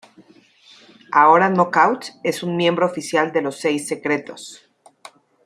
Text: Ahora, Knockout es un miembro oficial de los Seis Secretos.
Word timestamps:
Ahora, 1.11 1.51
Knockout 1.51 2.05
es 2.23 2.41
un 2.41 2.57
miembro 2.57 2.87
oficial 2.87 3.31
de 3.31 3.43
los 3.43 3.59
Seis 3.59 3.87
Secretos. 3.87 4.67